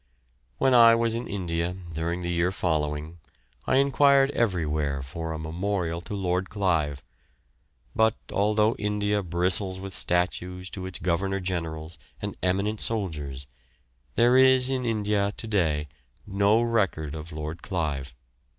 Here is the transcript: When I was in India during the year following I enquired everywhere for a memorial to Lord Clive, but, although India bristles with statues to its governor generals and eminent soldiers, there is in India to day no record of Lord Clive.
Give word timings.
When 0.57 0.73
I 0.73 0.95
was 0.95 1.13
in 1.13 1.27
India 1.27 1.77
during 1.93 2.23
the 2.23 2.31
year 2.31 2.51
following 2.51 3.19
I 3.67 3.75
enquired 3.75 4.31
everywhere 4.31 5.03
for 5.03 5.31
a 5.31 5.37
memorial 5.37 6.01
to 6.01 6.15
Lord 6.15 6.49
Clive, 6.49 7.03
but, 7.95 8.15
although 8.33 8.73
India 8.77 9.21
bristles 9.21 9.79
with 9.79 9.93
statues 9.93 10.71
to 10.71 10.87
its 10.87 10.97
governor 10.97 11.39
generals 11.39 11.99
and 12.19 12.35
eminent 12.41 12.79
soldiers, 12.81 13.45
there 14.15 14.35
is 14.35 14.71
in 14.71 14.85
India 14.85 15.35
to 15.37 15.45
day 15.47 15.87
no 16.25 16.63
record 16.63 17.13
of 17.13 17.31
Lord 17.31 17.61
Clive. 17.61 18.15